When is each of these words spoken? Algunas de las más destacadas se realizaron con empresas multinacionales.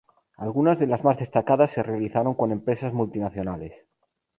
Algunas 0.37 0.79
de 0.79 0.87
las 0.87 1.03
más 1.03 1.19
destacadas 1.19 1.69
se 1.69 1.83
realizaron 1.83 2.33
con 2.33 2.51
empresas 2.51 2.91
multinacionales. 2.91 3.85